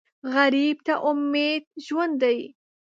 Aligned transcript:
غریب 0.33 0.77
ته 0.85 0.93
امید 1.09 1.63
ژوند 1.85 2.13
دی 2.21 2.39